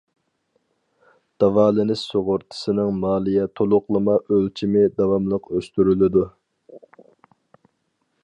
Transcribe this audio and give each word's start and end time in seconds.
داۋالىنىش 1.43 2.05
سۇغۇرتىسىنىڭ 2.13 2.97
مالىيە 3.03 3.45
تولۇقلىما 3.59 4.17
ئۆلچىمى 4.21 4.83
داۋاملىق 5.01 5.53
ئۆستۈرۈلىدۇ. 5.59 6.25